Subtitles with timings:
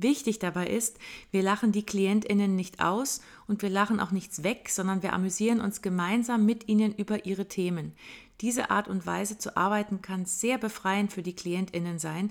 [0.00, 0.96] Wichtig dabei ist,
[1.32, 5.60] wir lachen die KlientInnen nicht aus und wir lachen auch nichts weg, sondern wir amüsieren
[5.60, 7.92] uns gemeinsam mit ihnen über ihre Themen.
[8.40, 12.30] Diese Art und Weise zu arbeiten kann sehr befreiend für die KlientInnen sein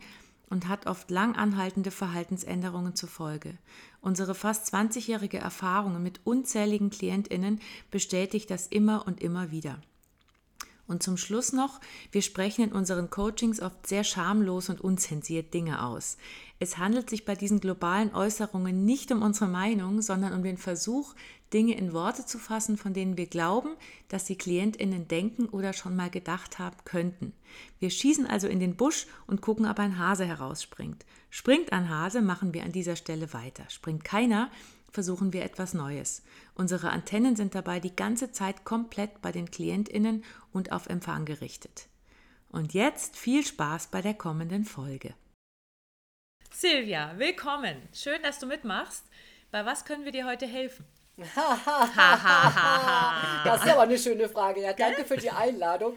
[0.50, 3.58] und hat oft lang anhaltende Verhaltensänderungen zur Folge.
[4.00, 7.60] Unsere fast 20-jährige Erfahrung mit unzähligen KlientInnen
[7.92, 9.82] bestätigt das immer und immer wieder.
[10.88, 15.84] Und zum Schluss noch, wir sprechen in unseren Coachings oft sehr schamlos und unzensiert Dinge
[15.84, 16.18] aus.
[16.60, 21.14] Es handelt sich bei diesen globalen Äußerungen nicht um unsere Meinung, sondern um den Versuch,
[21.54, 23.70] Dinge in Worte zu fassen, von denen wir glauben,
[24.08, 27.34] dass die Klientinnen denken oder schon mal gedacht haben könnten.
[27.80, 31.06] Wir schießen also in den Busch und gucken, ob ein Hase herausspringt.
[31.30, 33.64] Springt ein Hase, machen wir an dieser Stelle weiter.
[33.70, 34.50] Springt keiner,
[34.98, 36.24] versuchen wir etwas Neues.
[36.56, 41.86] Unsere Antennen sind dabei die ganze Zeit komplett bei den Klientinnen und auf Empfang gerichtet.
[42.50, 45.14] Und jetzt viel Spaß bei der kommenden Folge.
[46.52, 47.78] Silvia, willkommen.
[47.94, 49.06] Schön, dass du mitmachst.
[49.52, 50.84] Bei was können wir dir heute helfen?
[51.18, 51.28] das
[53.64, 54.64] ist aber eine schöne Frage.
[54.64, 55.96] Ja, danke für die Einladung.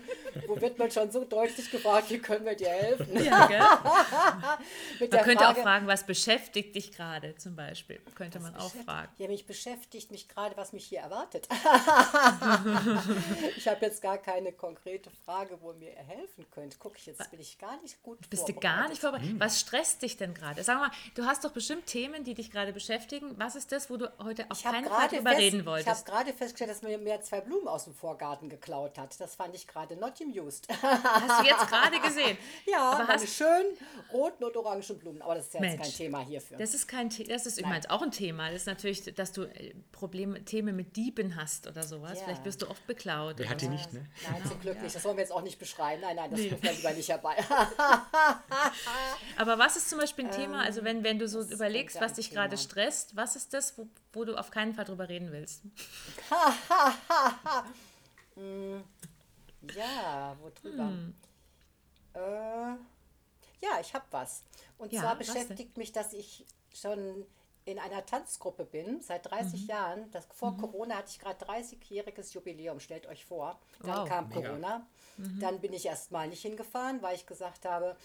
[0.51, 3.25] Wo wird man schon so deutlich gefragt, wie können wir dir helfen?
[3.25, 3.49] Ja,
[5.01, 8.01] man könnte Frage, auch fragen, was beschäftigt dich gerade zum Beispiel?
[8.15, 9.13] Könnte man auch fragen.
[9.19, 11.49] Ja, mich beschäftigt mich gerade, was mich hier erwartet.
[13.57, 16.79] ich habe jetzt gar keine konkrete Frage, wo ihr mir helfen könnt.
[16.79, 19.31] Guck ich, jetzt bin ich gar nicht gut Bist du gar nicht vorbereitet?
[19.31, 19.41] Hm.
[19.41, 20.65] Was stresst dich denn gerade?
[20.65, 23.39] Sag mal, du hast doch bestimmt Themen, die dich gerade beschäftigen.
[23.39, 25.89] Was ist das, wo du heute auf keinen Fall drüber reden wolltest.
[25.89, 29.19] Ich habe gerade festgestellt, dass mir mehr zwei Blumen aus dem Vorgarten geklaut hat.
[29.21, 30.67] Das fand ich gerade not amused.
[30.69, 32.39] Hast du jetzt gerade gesehen?
[32.67, 33.77] ja, aber meine schönen
[34.13, 35.23] roten und orangen Blumen.
[35.23, 36.59] Aber das ist ja jetzt kein Thema hierfür.
[36.59, 37.29] Das ist kein Thema.
[37.31, 38.51] Das ist übrigens auch ein Thema.
[38.51, 42.19] Das ist natürlich, dass du äh, Probleme, Themen mit Dieben hast oder sowas.
[42.19, 42.25] Ja.
[42.25, 43.35] Vielleicht wirst du oft beklaut.
[43.39, 44.07] Wer hat die nicht, ne?
[44.31, 44.83] Nein, zum Glück ja.
[44.83, 44.95] nicht.
[44.95, 46.01] Das wollen wir jetzt auch nicht beschreiben.
[46.03, 46.57] Nein, nein, das nee.
[46.61, 47.37] wir lieber nicht herbei.
[49.37, 52.31] aber was ist zum Beispiel ein Thema, also wenn, wenn du so überlegst, was dich
[52.31, 55.63] gerade stresst, was ist das, wo, wo du auf keinen Fall drüber reden willst?
[59.75, 60.89] ja, worüber?
[60.89, 61.15] Hm.
[62.15, 62.77] Äh,
[63.61, 64.43] ja, ich habe was.
[64.79, 67.27] Und ja, zwar beschäftigt mich, dass ich schon
[67.65, 69.67] in einer Tanzgruppe bin, seit 30 mhm.
[69.69, 70.11] Jahren.
[70.13, 70.59] Das, vor mhm.
[70.59, 73.61] Corona hatte ich gerade 30-jähriges Jubiläum, stellt euch vor.
[73.83, 74.49] Dann wow, kam mega.
[74.49, 74.87] Corona.
[75.19, 75.41] Mhm.
[75.41, 77.97] Dann bin ich erst mal nicht hingefahren, weil ich gesagt habe,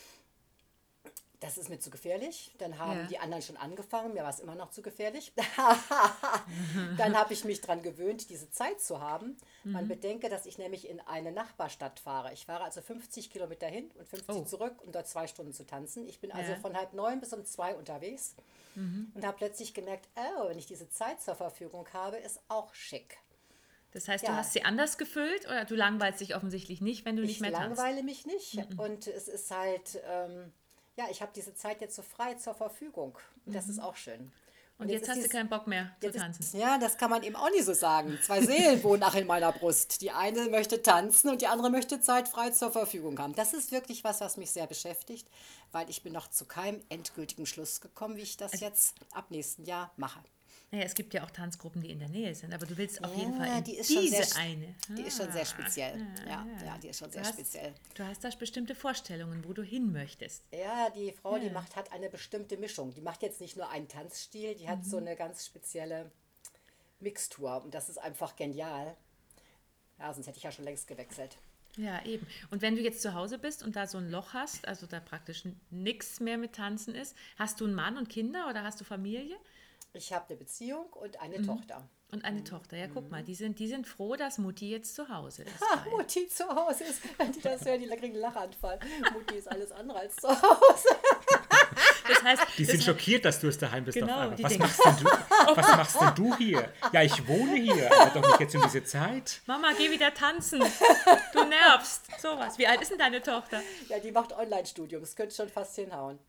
[1.40, 2.54] das ist mir zu gefährlich.
[2.58, 3.08] Dann haben ja.
[3.08, 5.34] die anderen schon angefangen, mir war es immer noch zu gefährlich.
[6.98, 9.38] dann habe ich mich daran gewöhnt, diese Zeit zu haben.
[9.64, 9.72] Mhm.
[9.72, 12.34] Man bedenke, dass ich nämlich in eine Nachbarstadt fahre.
[12.34, 14.44] Ich fahre also 50 Kilometer hin und 50 oh.
[14.44, 16.08] zurück, um dort zwei Stunden zu tanzen.
[16.08, 16.60] Ich bin also ja.
[16.60, 18.36] von halb neun bis um zwei unterwegs
[18.76, 19.12] mhm.
[19.14, 23.18] und habe plötzlich gemerkt, oh, wenn ich diese Zeit zur Verfügung habe, ist auch schick.
[23.92, 24.32] Das heißt, ja.
[24.32, 27.42] du hast sie anders gefüllt oder du langweilst dich offensichtlich nicht, wenn du ich nicht
[27.42, 27.72] mehr tanzt?
[27.72, 28.80] Ich langweile mich nicht mhm.
[28.80, 30.02] und es ist halt...
[30.06, 30.52] Ähm,
[30.96, 33.18] ja, ich habe diese Zeit jetzt so frei zur Verfügung.
[33.46, 33.72] Das mhm.
[33.72, 34.32] ist auch schön.
[34.78, 36.42] Und, und jetzt, jetzt hast du keinen Bock mehr zu tanzen.
[36.42, 38.20] Ist, ja, das kann man eben auch nicht so sagen.
[38.22, 40.02] Zwei Seelen wohnen nach in meiner Brust.
[40.02, 43.34] Die eine möchte tanzen und die andere möchte Zeit frei zur Verfügung haben.
[43.36, 45.30] Das ist wirklich was, was mich sehr beschäftigt,
[45.72, 49.32] weil ich bin noch zu keinem endgültigen Schluss gekommen, wie ich das also jetzt ab
[49.32, 50.20] nächsten Jahr mache.
[50.72, 53.16] Naja, es gibt ja auch Tanzgruppen, die in der Nähe sind, aber du willst auf
[53.16, 54.76] jeden Fall die diese sehr, eine.
[54.90, 56.08] Die ist schon sehr ah, speziell.
[56.26, 57.74] Ja, ja, ja die ist schon sehr du hast, speziell.
[57.94, 60.44] Du hast da bestimmte Vorstellungen, wo du hin möchtest.
[60.52, 61.44] Ja, die Frau, ja.
[61.44, 62.94] die macht, hat eine bestimmte Mischung.
[62.94, 64.84] Die macht jetzt nicht nur einen Tanzstil, die hat mhm.
[64.84, 66.12] so eine ganz spezielle
[67.00, 68.96] Mixtur und das ist einfach genial.
[70.00, 71.38] Ja, sonst hätte ich ja schon längst gewechselt.
[71.78, 72.26] Ja, eben.
[72.52, 75.00] Und wenn du jetzt zu Hause bist und da so ein Loch hast, also da
[75.00, 78.86] praktisch nichts mehr mit Tanzen ist, hast du einen Mann und Kinder oder hast du
[78.86, 79.36] Familie?
[79.96, 81.48] Ich habe eine Beziehung und eine mhm.
[81.48, 81.88] Tochter.
[82.12, 82.46] Und eine mhm.
[82.46, 85.62] Tochter, ja, guck mal, die sind, die sind froh, dass Mutti jetzt zu Hause ist.
[85.62, 87.02] Ha, Mutti zu Hause ist.
[87.18, 88.80] Wenn die das hören, die kriegen einen Lachanfall.
[89.14, 90.90] Mutti ist alles andere als zu Hause.
[92.08, 93.98] Das heißt, die sind schockiert, dass du es daheim bist.
[93.98, 96.72] Genau, was, denken, machst denn du, was machst denn du hier?
[96.94, 99.42] Ja, ich wohne hier, aber doch nicht jetzt um diese Zeit.
[99.48, 100.64] Mama, geh wieder tanzen.
[101.34, 102.04] Du nervst.
[102.22, 102.60] Sowas.
[102.60, 103.60] Wie alt ist denn deine Tochter?
[103.90, 105.02] Ja, die macht Online-Studium.
[105.02, 106.20] Das könnte schon fast hinhauen.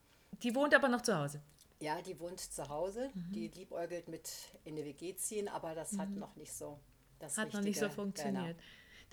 [0.41, 1.41] Die wohnt aber noch zu Hause.
[1.79, 3.11] Ja, die wohnt zu Hause.
[3.13, 3.31] Mhm.
[3.33, 4.29] Die liebäugelt mit
[4.63, 6.01] in eine WG ziehen, aber das mhm.
[6.01, 6.79] hat noch nicht so.
[7.19, 8.57] Das hat Richtige, noch nicht so funktioniert.
[8.57, 8.67] Genau.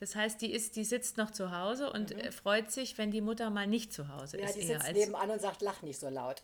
[0.05, 2.21] Das heißt, die, ist, die sitzt noch zu Hause und mhm.
[2.21, 4.57] Äh, freut sich, wenn die Mutter mal nicht zu Hause ja, ist.
[4.57, 6.43] Ja, die sitzt nebenan und sagt, lach nicht so laut.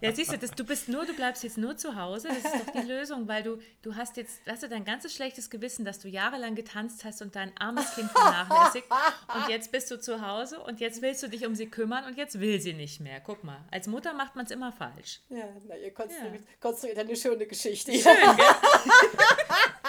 [0.00, 2.28] ja, siehst du, das, du bist nur, du bleibst jetzt nur zu Hause.
[2.28, 5.50] Das ist doch die Lösung, weil du, du hast jetzt, hast du dein ganzes schlechtes
[5.50, 8.86] Gewissen, dass du jahrelang getanzt hast und dein armes Kind vernachlässigt.
[9.34, 12.16] und jetzt bist du zu Hause und jetzt willst du dich um sie kümmern und
[12.16, 13.18] jetzt will sie nicht mehr.
[13.18, 15.20] Guck mal, als Mutter macht man es immer falsch.
[15.30, 16.40] Ja, na, ihr konstruiert, ja.
[16.60, 17.92] konstruiert eine schöne Geschichte.
[17.92, 18.46] Schön, gell?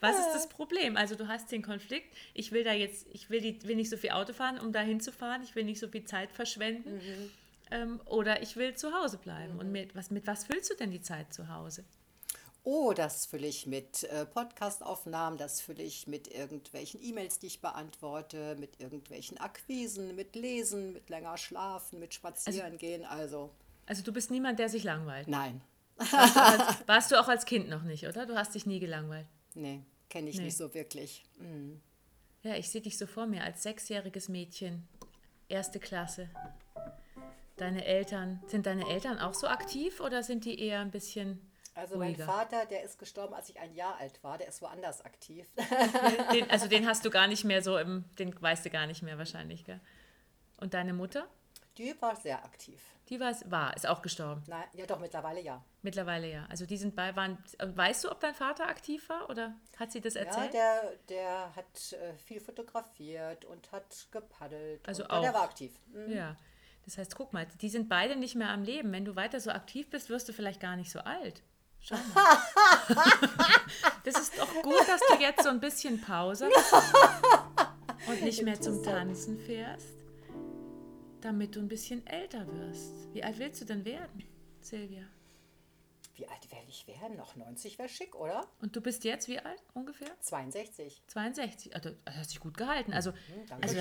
[0.00, 0.96] Was ist das Problem?
[0.96, 3.96] Also du hast den Konflikt, ich will da jetzt, ich will, die, will nicht so
[3.96, 6.96] viel Auto fahren, um da hinzufahren, ich will nicht so viel Zeit verschwenden.
[6.96, 7.30] Mhm.
[7.70, 9.54] Ähm, oder ich will zu Hause bleiben.
[9.54, 9.60] Mhm.
[9.60, 11.84] Und mit was, mit was füllst du denn die Zeit zu Hause?
[12.64, 17.60] Oh, das fülle ich mit äh, Podcastaufnahmen, das fülle ich mit irgendwelchen E-Mails, die ich
[17.62, 23.04] beantworte, mit irgendwelchen Akquisen, mit Lesen, mit länger schlafen, mit Spazieren also, gehen.
[23.06, 23.50] Also,
[23.86, 25.28] also du bist niemand, der sich langweilt?
[25.28, 25.62] Nein.
[25.96, 28.26] Warst du, als, warst du auch als Kind noch nicht, oder?
[28.26, 29.26] Du hast dich nie gelangweilt.
[29.58, 30.44] Nee, kenne ich nee.
[30.44, 31.24] nicht so wirklich.
[31.36, 31.80] Mhm.
[32.44, 34.86] Ja, ich sehe dich so vor mir als sechsjähriges Mädchen,
[35.48, 36.30] erste Klasse.
[37.56, 41.40] Deine Eltern, sind deine Eltern auch so aktiv oder sind die eher ein bisschen.
[41.74, 42.24] Also ruhiger?
[42.24, 45.48] mein Vater, der ist gestorben, als ich ein Jahr alt war, der ist woanders aktiv.
[46.32, 49.02] Den, also den hast du gar nicht mehr so im, den weißt du gar nicht
[49.02, 49.80] mehr wahrscheinlich, gell?
[50.60, 51.28] Und deine Mutter?
[51.78, 52.82] Die war sehr aktiv.
[53.08, 54.42] Die war, war ist auch gestorben.
[54.48, 55.64] Nein, ja doch, mittlerweile ja.
[55.82, 56.46] Mittlerweile ja.
[56.50, 60.00] Also die sind bei, waren, weißt du, ob dein Vater aktiv war oder hat sie
[60.00, 60.52] das erzählt?
[60.52, 64.86] Ja, der, der hat äh, viel fotografiert und hat gepaddelt.
[64.88, 65.22] Also und, auch.
[65.22, 65.72] Der war aktiv.
[65.92, 66.12] Mhm.
[66.12, 66.36] Ja.
[66.84, 68.90] Das heißt, guck mal, die sind beide nicht mehr am Leben.
[68.90, 71.42] Wenn du weiter so aktiv bist, wirst du vielleicht gar nicht so alt.
[71.80, 72.36] Schau mal.
[74.04, 76.48] das ist doch gut, dass du jetzt so ein bisschen Pause
[78.08, 79.97] und nicht mehr zum Tanzen fährst
[81.20, 83.12] damit du ein bisschen älter wirst.
[83.12, 84.24] Wie alt willst du denn werden,
[84.60, 85.04] Silvia?
[86.14, 87.16] Wie alt werde ich werden?
[87.16, 88.46] Noch 90 wäre schick, oder?
[88.60, 90.10] Und du bist jetzt wie alt ungefähr?
[90.20, 91.02] 62.
[91.06, 91.74] 62.
[91.74, 92.92] Also, du hast dich gut gehalten.
[92.92, 93.16] Also, mhm,
[93.60, 93.76] also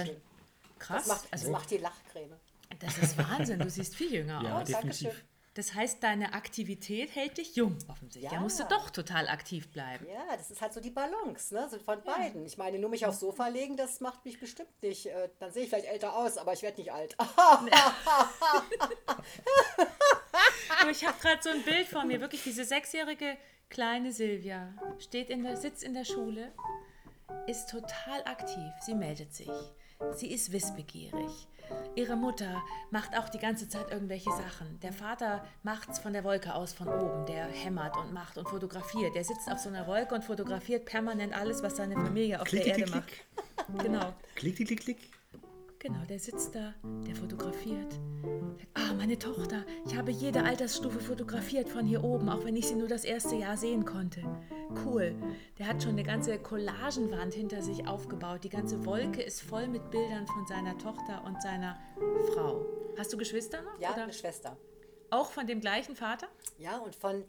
[0.78, 1.08] krass.
[1.08, 2.36] Das macht, also, das macht die Lachcreme.
[2.80, 3.60] Das ist Wahnsinn.
[3.60, 4.68] Du siehst viel jünger ja, aus.
[4.68, 5.08] Definitiv.
[5.08, 5.37] Dankeschön.
[5.58, 8.32] Das heißt, deine Aktivität hält dich jung, offensichtlich.
[8.32, 8.38] Ja.
[8.38, 10.06] Da musst du doch total aktiv bleiben.
[10.08, 11.68] Ja, das ist halt so die Balance ne?
[11.68, 12.46] so von beiden.
[12.46, 15.08] Ich meine, nur mich aufs Sofa legen, das macht mich bestimmt nicht.
[15.08, 17.18] Äh, dann sehe ich vielleicht älter aus, aber ich werde nicht alt.
[20.92, 23.36] ich habe gerade so ein Bild vor mir, wirklich diese sechsjährige
[23.70, 26.52] kleine Silvia steht in der, sitzt in der Schule,
[27.48, 28.72] ist total aktiv.
[28.82, 29.50] Sie meldet sich.
[30.12, 31.48] Sie ist wissbegierig.
[31.96, 34.80] Ihre Mutter macht auch die ganze Zeit irgendwelche Sachen.
[34.82, 37.26] Der Vater macht's von der Wolke aus von oben.
[37.26, 39.16] Der hämmert und macht und fotografiert.
[39.16, 42.64] Der sitzt auf so einer Wolke und fotografiert permanent alles, was seine Familie auf klick,
[42.64, 43.26] der klick, Erde klick.
[43.68, 43.84] macht.
[43.84, 44.14] Genau.
[44.36, 45.17] Klick, klick, klick, klick.
[45.80, 46.74] Genau, der sitzt da,
[47.06, 48.00] der fotografiert.
[48.74, 52.76] Ah, meine Tochter, ich habe jede Altersstufe fotografiert von hier oben, auch wenn ich sie
[52.76, 54.22] nur das erste Jahr sehen konnte.
[54.84, 55.16] Cool.
[55.60, 58.44] Der hat schon eine ganze Collagenwand hinter sich aufgebaut.
[58.44, 61.80] Die ganze Wolke ist voll mit Bildern von seiner Tochter und seiner
[62.34, 62.66] Frau.
[62.98, 63.80] Hast du Geschwister noch?
[63.80, 64.04] Ja, oder?
[64.04, 64.58] eine Schwester.
[65.12, 66.28] Auch von dem gleichen Vater?
[66.58, 67.24] Ja, und von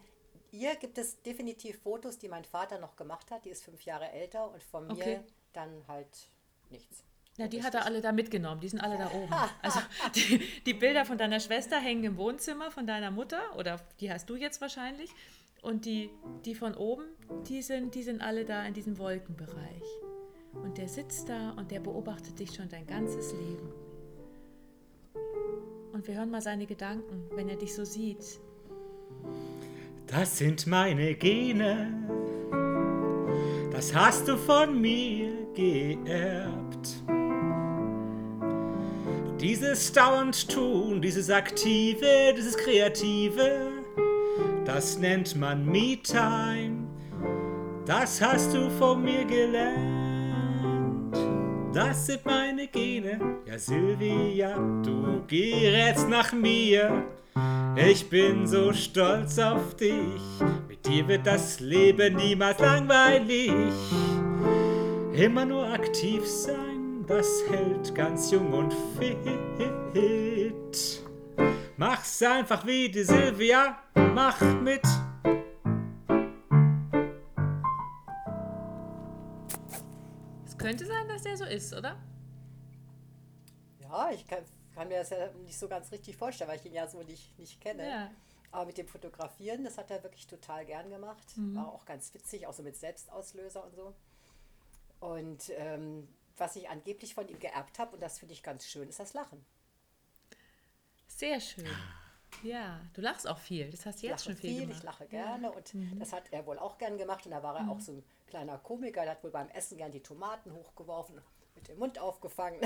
[0.51, 3.45] ihr gibt es definitiv Fotos, die mein Vater noch gemacht hat.
[3.45, 5.21] Die ist fünf Jahre älter und von mir okay.
[5.53, 6.31] dann halt
[6.71, 7.05] nichts.
[7.39, 9.33] Ja, die hat er alle da mitgenommen, die sind alle da oben.
[9.63, 9.79] Also
[10.17, 14.29] die, die, Bilder von deiner Schwester hängen im Wohnzimmer von deiner Mutter oder die hast
[14.29, 15.11] du jetzt wahrscheinlich.
[15.63, 16.11] Und die,
[16.45, 17.05] die von oben,
[17.49, 19.83] die sind, die sind alle da in diesem Wolkenbereich.
[20.53, 23.73] Und der sitzt da und der beobachtet dich schon dein ganzes Leben.
[25.93, 28.41] Und wir hören mal seine Gedanken, wenn er dich so sieht.
[30.09, 31.93] Das sind meine Gene.
[33.71, 37.03] Das hast du von mir geerbt.
[39.41, 43.69] Dieses dauernd tun, dieses aktive, dieses kreative,
[44.65, 46.89] das nennt man Me-Time.
[47.87, 49.89] Das hast du von mir gelernt.
[51.73, 53.21] Das sind meine Gene.
[53.47, 57.05] Ja, Silvia, du gerätst nach mir.
[57.77, 60.21] Ich bin so stolz auf dich.
[60.69, 63.53] Mit dir wird das Leben niemals langweilig.
[65.13, 66.68] Immer nur aktiv sein
[67.09, 71.03] das hält ganz jung und fit.
[71.79, 74.83] Mach's einfach wie die Silvia, mach mit.
[80.45, 81.97] Es könnte sein, dass der so ist, oder?
[83.81, 86.75] Ja, ich kann, kann, mir das ja nicht so ganz richtig vorstellen, weil ich ihn
[86.75, 87.89] ja so nicht, nicht kenne.
[87.89, 88.11] Ja.
[88.51, 91.37] Aber mit dem Fotografieren, das hat er wirklich total gern gemacht.
[91.37, 91.57] Mhm.
[91.57, 93.95] War auch ganz witzig, auch so mit Selbstauslöser und so.
[95.01, 96.09] Und ähm,
[96.41, 99.15] was ich angeblich von ihm geerbt habe, und das finde ich ganz schön, ist das
[99.15, 99.45] Lachen.
[101.07, 101.67] Sehr schön.
[102.43, 103.71] Ja, du lachst auch viel.
[103.71, 104.79] Das hast du jetzt schon viel, viel gemacht.
[104.79, 105.51] Ich lache gerne ja.
[105.51, 105.99] und mhm.
[105.99, 107.25] das hat er wohl auch gern gemacht.
[107.25, 107.71] Und da war er mhm.
[107.71, 111.21] auch so ein kleiner Komiker, der hat wohl beim Essen gern die Tomaten hochgeworfen
[111.55, 112.61] mit dem Mund aufgefangen.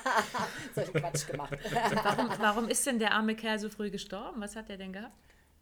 [0.74, 1.56] Solchen Quatsch gemacht.
[2.02, 4.40] warum, warum ist denn der arme Kerl so früh gestorben?
[4.40, 5.16] Was hat er denn gehabt?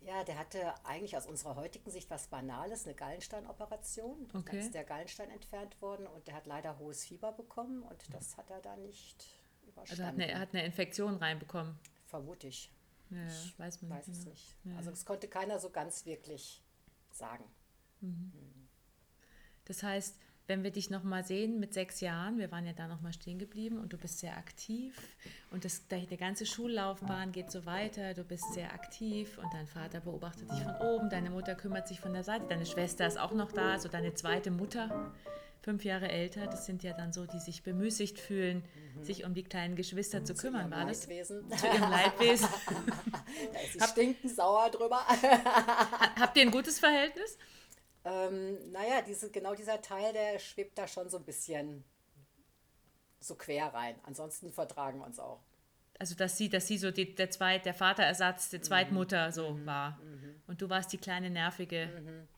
[0.06, 4.28] Ja, der hatte eigentlich aus unserer heutigen Sicht was Banales, eine Gallensteinoperation.
[4.32, 4.42] Okay.
[4.44, 8.36] Dann ist der Gallenstein entfernt worden und der hat leider hohes Fieber bekommen und das
[8.36, 9.26] hat er dann nicht
[9.66, 9.90] überstanden.
[9.90, 11.76] Also hat eine, er hat eine Infektion reinbekommen.
[12.06, 12.70] Vermute ich.
[13.10, 14.56] Ja, ich weiß man weiß es nicht.
[14.64, 14.76] Ja.
[14.76, 16.62] Also das konnte keiner so ganz wirklich
[17.10, 17.44] sagen.
[18.00, 18.32] Mhm.
[19.64, 23.12] Das heißt, wenn wir dich nochmal sehen mit sechs Jahren, wir waren ja da nochmal
[23.12, 24.96] stehen geblieben und du bist sehr aktiv
[25.50, 30.00] und das, die ganze Schullaufbahn geht so weiter, du bist sehr aktiv und dein Vater
[30.00, 33.32] beobachtet dich von oben, deine Mutter kümmert sich von der Seite, deine Schwester ist auch
[33.32, 35.12] noch da, also deine zweite Mutter,
[35.62, 38.62] fünf Jahre älter, das sind ja dann so, die sich bemüßigt fühlen,
[38.94, 39.04] mhm.
[39.04, 41.08] sich um die kleinen Geschwister zu, zu kümmern, war das?
[41.08, 41.50] Leidwesen.
[41.56, 42.48] Zu ihrem Leidwesen.
[43.52, 45.04] da ist sie stinkend sauer drüber.
[46.20, 47.36] Habt ihr ein gutes Verhältnis?
[48.06, 51.82] Ähm, naja, diese, genau dieser Teil, der schwebt da schon so ein bisschen
[53.18, 53.96] so quer rein.
[54.04, 55.42] Ansonsten vertragen wir uns auch.
[55.98, 59.32] Also dass sie, dass sie so die, der Zweit, der Vaterersatz, die Zweitmutter mhm.
[59.32, 59.66] so mhm.
[59.66, 59.98] war.
[60.02, 60.40] Mhm.
[60.46, 62.28] Und du warst die kleine nervige, mhm.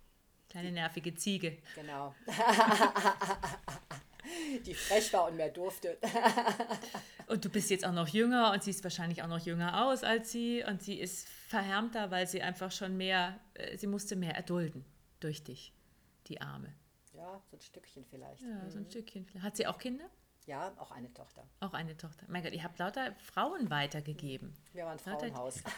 [0.48, 1.58] kleine nervige Ziege.
[1.74, 2.14] Genau.
[4.64, 5.98] die frech war und mehr durfte.
[7.26, 10.32] und du bist jetzt auch noch jünger und siehst wahrscheinlich auch noch jünger aus als
[10.32, 14.86] sie und sie ist verhärmter, weil sie einfach schon mehr, äh, sie musste mehr erdulden
[15.20, 15.72] durch dich,
[16.26, 16.74] die Arme.
[17.12, 18.42] Ja, so ein Stückchen vielleicht.
[18.42, 18.70] Ja, mhm.
[18.70, 18.90] so ein mhm.
[18.90, 19.26] Stückchen.
[19.42, 20.08] Hat sie auch Kinder?
[20.46, 21.46] Ja, auch eine Tochter.
[21.60, 22.24] Auch eine Tochter.
[22.28, 24.54] Mein Gott, ihr habt lauter Frauen weitergegeben.
[24.72, 25.62] Wir waren Frauenhaus.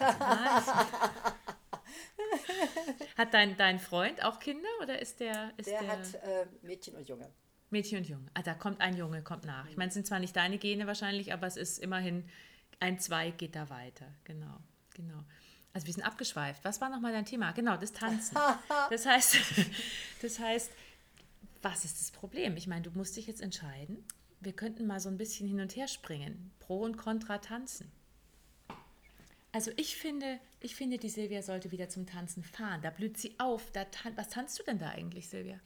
[3.16, 5.52] hat dein, dein Freund auch Kinder oder ist der.
[5.56, 7.28] Ist der, der hat äh, Mädchen und Junge.
[7.70, 8.30] Mädchen und Junge.
[8.34, 9.68] Ah, da kommt ein Junge, kommt nach.
[9.68, 12.28] Ich meine, es sind zwar nicht deine Gene wahrscheinlich, aber es ist immerhin
[12.78, 14.06] ein Zweig geht da weiter.
[14.24, 14.58] Genau,
[14.94, 15.24] genau.
[15.72, 16.64] Also wir sind abgeschweift.
[16.64, 17.52] Was war nochmal dein Thema?
[17.52, 18.36] Genau, das Tanzen.
[18.90, 19.36] Das heißt,
[20.22, 20.70] das heißt,
[21.62, 22.56] was ist das Problem?
[22.56, 24.04] Ich meine, du musst dich jetzt entscheiden.
[24.40, 26.50] Wir könnten mal so ein bisschen hin und her springen.
[26.58, 27.92] Pro und Contra tanzen.
[29.52, 32.82] Also ich finde, ich finde, die Silvia sollte wieder zum Tanzen fahren.
[32.82, 33.70] Da blüht sie auf.
[33.72, 35.60] Da tan Was tanzt du denn da eigentlich, Silvia?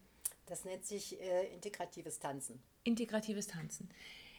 [0.46, 2.62] Das nennt sich äh, integratives Tanzen.
[2.82, 3.88] Integratives Tanzen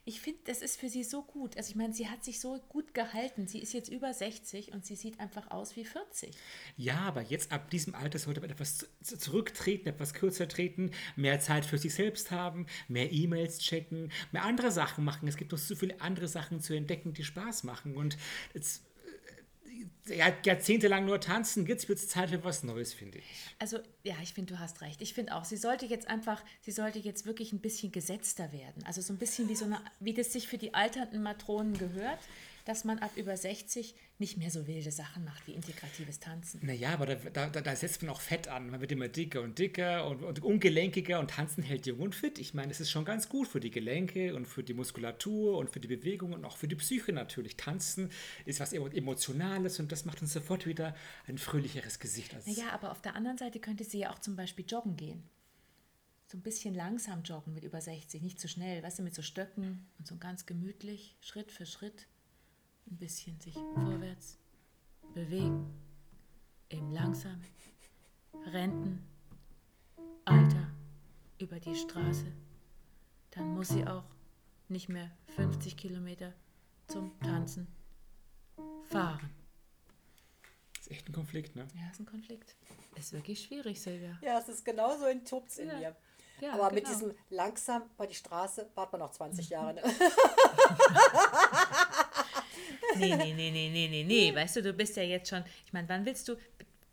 [0.08, 1.58] ich finde, das ist für sie so gut.
[1.58, 3.48] Also ich meine, sie hat sich so gut gehalten.
[3.48, 6.36] Sie ist jetzt über 60 und sie sieht einfach aus wie 40.
[6.78, 11.66] Ja, aber jetzt ab diesem Alter sollte man etwas zurücktreten, etwas kürzer treten, mehr Zeit
[11.66, 15.28] für sich selbst haben, mehr E-Mails checken, mehr andere Sachen machen.
[15.28, 17.98] Es gibt noch so viele andere Sachen zu entdecken, die Spaß machen.
[17.98, 18.16] Und
[18.54, 18.84] jetzt
[20.44, 23.26] jahrzehntelang nur tanzen, jetzt wird es Zeit für was Neues, finde ich.
[23.60, 25.02] Also, ja, ich finde, du hast recht.
[25.02, 28.84] Ich finde auch, sie sollte jetzt einfach, sie sollte jetzt wirklich ein bisschen gesetzter werden.
[28.86, 32.20] Also so ein bisschen wie so eine, wie das sich für die alternden Matronen gehört
[32.66, 36.60] dass man ab über 60 nicht mehr so wilde Sachen macht wie integratives Tanzen.
[36.64, 38.72] Naja, aber da, da, da setzt man auch Fett an.
[38.72, 42.40] Man wird immer dicker und dicker und, und ungelenkiger und Tanzen hält jung und fit.
[42.40, 45.70] Ich meine, es ist schon ganz gut für die Gelenke und für die Muskulatur und
[45.70, 47.56] für die Bewegung und auch für die Psyche natürlich.
[47.56, 48.10] Tanzen
[48.46, 50.96] ist was Emotionales und das macht uns sofort wieder
[51.28, 52.34] ein fröhlicheres Gesicht.
[52.34, 55.24] Als naja, aber auf der anderen Seite könnte sie ja auch zum Beispiel joggen gehen
[56.28, 59.22] so ein bisschen langsam joggen mit über 60, nicht zu schnell, weißt du, mit so
[59.22, 62.08] Stöcken und so ganz gemütlich, Schritt für Schritt
[62.88, 64.38] ein bisschen sich vorwärts
[65.14, 65.74] bewegen.
[66.70, 67.46] Im langsamen
[68.48, 69.06] Renten,
[70.26, 70.72] Alter
[71.40, 72.32] über die Straße.
[73.32, 74.04] Dann muss sie auch
[74.68, 76.34] nicht mehr 50 Kilometer
[76.88, 77.68] zum Tanzen
[78.84, 79.30] fahren.
[80.76, 81.68] Das ist echt ein Konflikt, ne?
[81.76, 82.56] Ja, ist ein Konflikt.
[82.96, 84.18] Ist wirklich schwierig, Silvia.
[84.22, 85.78] Ja, es ist genauso ein Tups in ja.
[85.78, 85.96] mir.
[86.42, 86.74] Ja, Aber genau.
[86.74, 89.74] mit diesem langsam über die Straße warten wir noch 20 Jahre.
[89.76, 89.84] Ne?
[93.00, 94.36] Nee, nee, nee, nee, nee, nee, nee.
[94.36, 96.36] Weißt du, du bist ja jetzt schon, ich meine, wann willst du,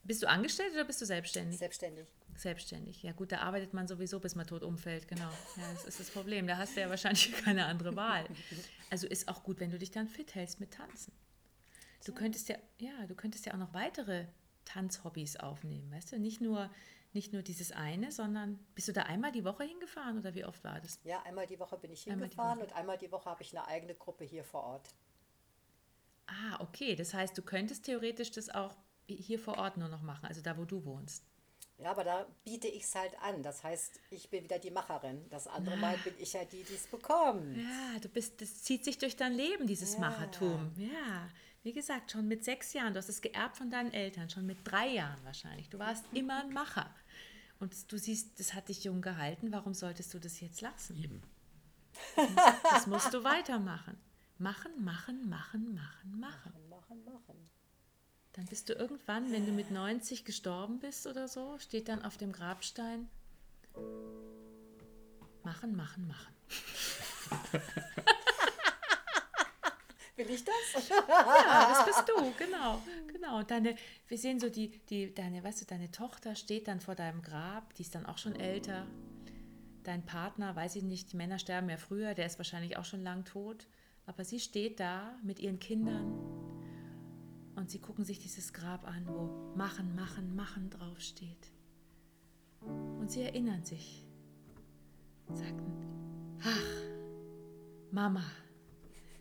[0.02, 1.58] bist du angestellt oder bist du selbstständig?
[1.58, 2.06] Selbstständig.
[2.36, 3.02] Selbstständig.
[3.02, 5.30] Ja gut, da arbeitet man sowieso, bis man tot umfällt, genau.
[5.56, 6.46] Ja, das ist das Problem.
[6.46, 8.24] Da hast du ja wahrscheinlich keine andere Wahl.
[8.90, 11.12] Also ist auch gut, wenn du dich dann fit hältst mit Tanzen.
[12.04, 14.26] Du könntest ja, ja, du könntest ja auch noch weitere
[14.64, 16.18] Tanzhobbys aufnehmen, weißt du?
[16.18, 16.70] Nicht nur,
[17.12, 20.64] nicht nur dieses eine, sondern bist du da einmal die Woche hingefahren oder wie oft
[20.64, 20.98] war das?
[21.04, 23.94] Ja, einmal die Woche bin ich hingefahren und einmal die Woche habe ich eine eigene
[23.94, 24.88] Gruppe hier vor Ort.
[26.32, 26.96] Ah, okay.
[26.96, 30.56] Das heißt, du könntest theoretisch das auch hier vor Ort nur noch machen, also da,
[30.56, 31.24] wo du wohnst.
[31.78, 33.42] Ja, aber da biete ich es halt an.
[33.42, 35.28] Das heißt, ich bin wieder die Macherin.
[35.30, 37.56] Das andere Mal bin ich ja die, die es bekommt.
[37.56, 40.00] Ja, du bist, das zieht sich durch dein Leben, dieses ja.
[40.00, 40.72] Machertum.
[40.76, 41.28] Ja,
[41.64, 44.58] wie gesagt, schon mit sechs Jahren, du hast es geerbt von deinen Eltern, schon mit
[44.64, 45.70] drei Jahren wahrscheinlich.
[45.70, 46.88] Du warst immer ein Macher.
[47.58, 50.96] Und du siehst, das hat dich jung gehalten, warum solltest du das jetzt lassen?
[50.96, 51.22] Eben.
[52.64, 53.98] Das musst du weitermachen.
[54.42, 56.18] Machen, machen, machen, machen, machen.
[56.18, 57.50] Machen, machen, machen.
[58.32, 62.16] Dann bist du irgendwann, wenn du mit 90 gestorben bist oder so, steht dann auf
[62.16, 63.08] dem Grabstein,
[65.44, 66.34] machen, machen, machen.
[70.16, 70.88] Will ich das?
[70.88, 72.82] ja, das bist du, genau,
[73.12, 73.44] genau.
[73.44, 73.76] Deine,
[74.08, 77.74] wir sehen so die, die, deine, weißt du, deine Tochter steht dann vor deinem Grab,
[77.74, 78.88] die ist dann auch schon älter.
[79.84, 83.04] Dein Partner, weiß ich nicht, die Männer sterben ja früher, der ist wahrscheinlich auch schon
[83.04, 83.68] lang tot.
[84.06, 86.12] Aber sie steht da mit ihren Kindern
[87.54, 91.52] und sie gucken sich dieses Grab an, wo Machen, Machen, Machen draufsteht.
[92.60, 94.04] Und sie erinnern sich,
[95.32, 96.92] sagten, ach,
[97.90, 98.24] Mama,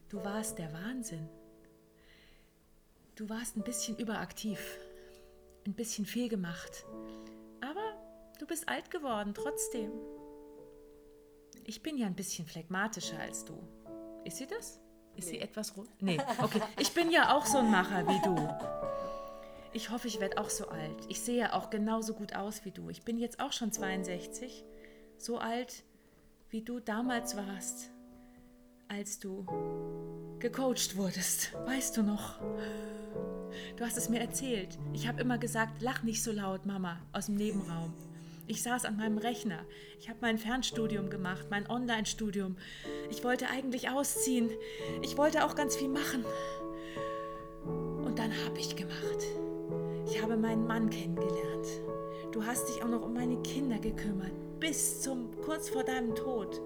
[0.10, 1.28] du warst der Wahnsinn.
[3.16, 4.60] Du warst ein bisschen überaktiv,
[5.66, 6.86] ein bisschen viel gemacht,
[7.60, 7.84] aber
[8.40, 9.92] du bist alt geworden trotzdem.
[11.66, 13.62] Ich bin ja ein bisschen phlegmatischer als du.
[14.24, 14.80] Ist sie das?
[15.16, 15.32] Ist nee.
[15.32, 15.90] sie etwas rot?
[16.00, 16.62] Nee, okay.
[16.80, 18.50] Ich bin ja auch so ein Macher wie du.
[19.74, 20.98] Ich hoffe, ich werde auch so alt.
[21.08, 22.90] Ich sehe ja auch genauso gut aus wie du.
[22.90, 24.66] Ich bin jetzt auch schon 62.
[25.18, 25.84] So alt,
[26.50, 27.90] wie du damals warst,
[28.88, 29.46] als du
[30.40, 31.54] gecoacht wurdest.
[31.66, 32.40] Weißt du noch?
[33.78, 34.78] Du hast es mir erzählt.
[34.94, 37.94] Ich habe immer gesagt, lach nicht so laut, Mama, aus dem Nebenraum.
[38.48, 39.66] Ich saß an meinem Rechner.
[40.00, 42.58] Ich habe mein Fernstudium gemacht, mein Online-Studium.
[43.10, 44.50] Ich wollte eigentlich ausziehen.
[45.02, 46.26] Ich wollte auch ganz viel machen.
[47.66, 49.24] Und dann habe ich gemacht.
[50.08, 51.68] Ich habe meinen Mann kennengelernt.
[52.32, 56.62] Du hast dich auch noch um meine Kinder gekümmert, bis zum kurz vor deinem Tod,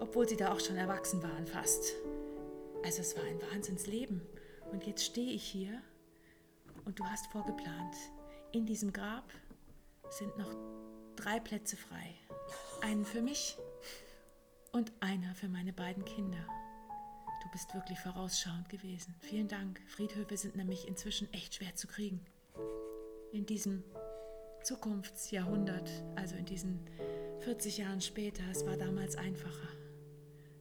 [0.00, 1.94] obwohl sie da auch schon erwachsen waren fast.
[2.84, 4.22] Also es war ein Wahnsinnsleben.
[4.70, 5.80] Und jetzt stehe ich hier
[6.84, 7.94] und du hast vorgeplant,
[8.52, 9.24] in diesem Grab
[10.10, 10.54] sind noch
[11.18, 12.14] drei Plätze frei.
[12.80, 13.56] Einen für mich
[14.72, 16.46] und einer für meine beiden Kinder.
[17.42, 19.14] Du bist wirklich vorausschauend gewesen.
[19.20, 19.80] Vielen Dank.
[19.88, 22.24] Friedhöfe sind nämlich inzwischen echt schwer zu kriegen.
[23.32, 23.82] In diesem
[24.62, 26.86] Zukunftsjahrhundert, also in diesen
[27.40, 29.68] 40 Jahren später, es war damals einfacher.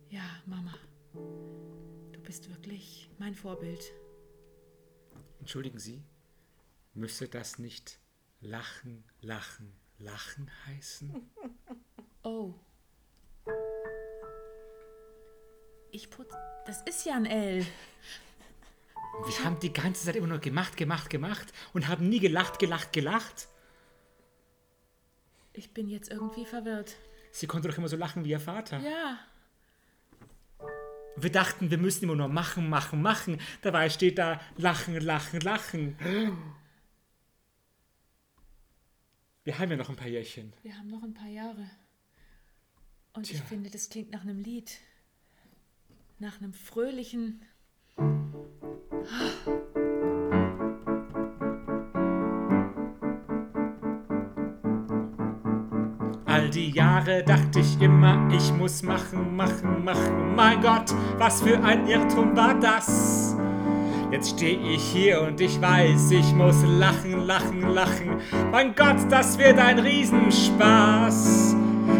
[0.09, 0.73] Ja, Mama,
[1.13, 3.91] du bist wirklich mein Vorbild.
[5.39, 6.03] Entschuldigen Sie,
[6.93, 7.99] müsste das nicht
[8.39, 11.31] lachen, lachen, Lachen heißen?
[12.23, 12.53] Oh.
[15.91, 16.33] Ich putz.
[16.65, 17.65] Das ist ja ein L.
[19.25, 22.91] Wir haben die ganze Zeit immer nur gemacht, gemacht, gemacht und haben nie gelacht, gelacht,
[22.91, 23.47] gelacht.
[25.53, 26.97] Ich bin jetzt irgendwie verwirrt.
[27.31, 28.79] Sie konnte doch immer so lachen wie ihr Vater.
[28.79, 29.19] Ja.
[31.15, 33.39] Wir dachten, wir müssen immer nur machen, machen, machen.
[33.61, 35.95] Dabei steht da lachen, lachen, lachen.
[39.47, 40.51] Wir haben ja noch ein paar Jährchen.
[40.61, 41.69] Wir haben noch ein paar Jahre.
[43.13, 43.37] Und Tja.
[43.37, 44.77] ich finde, das klingt nach einem Lied.
[46.19, 47.41] Nach einem fröhlichen.
[56.25, 60.35] All die Jahre dachte ich immer, ich muss machen, machen, machen.
[60.35, 63.37] Mein Gott, was für ein Irrtum war das?
[64.09, 68.21] Jetzt stehe ich hier und ich weiß, ich muss lachen, lachen, lachen.
[68.51, 71.55] Mein Gott, das wird ein Riesenspaß.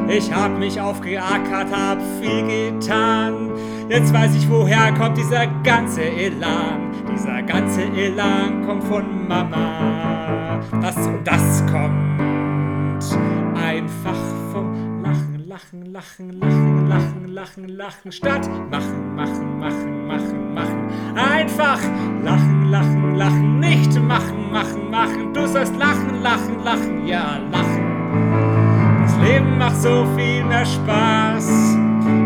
[0.08, 3.52] Ich hab mich aufgeackert, hab viel getan.
[3.90, 6.92] Jetzt weiß ich, woher kommt dieser ganze Elan.
[7.14, 10.62] Dieser ganze Elan kommt von Mama.
[10.82, 12.18] Das und das kommt
[13.56, 14.27] einfach
[15.74, 20.88] Lachen, Lachen, Lachen, Lachen, Lachen, Lachen, statt Machen, Machen, Machen, Machen, Machen.
[21.18, 21.80] Einfach
[22.24, 25.34] lachen, lachen, lachen, nicht machen, machen, machen.
[25.34, 29.02] Du sollst lachen, lachen, lachen, ja, lachen.
[29.02, 31.50] Das Leben macht so viel mehr Spaß.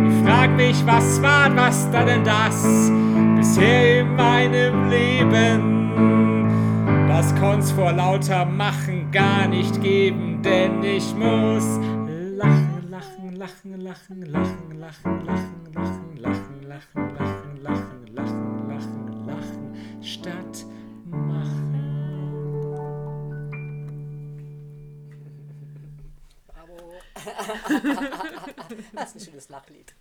[0.07, 2.91] Ich frag mich, was war, was da denn das
[3.37, 5.81] bisher in meinem Leben?
[7.07, 11.79] Das konnt's vor lauter Machen gar nicht geben, denn ich muss
[13.41, 20.03] lachen, lachen, lachen, lachen, lachen, lachen, lachen, lachen, lachen, lachen.
[20.03, 20.65] Stadt
[21.05, 21.71] machen.
[26.45, 26.93] Bravo.
[28.93, 29.95] das ist ein schönes Lachlied.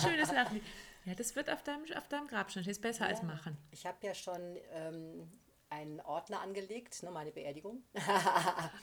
[0.00, 0.62] schönes Lachlied.
[1.04, 2.62] Ja, das wird auf deinem, auf deinem Grabstein.
[2.62, 3.10] Das ist besser ja.
[3.10, 3.58] als machen.
[3.72, 4.40] Ich habe ja schon
[4.72, 5.30] ähm,
[5.68, 7.82] einen Ordner angelegt, ne, meine Beerdigung.